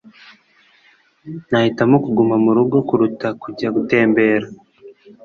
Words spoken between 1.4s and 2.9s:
Nahitamo kuguma murugo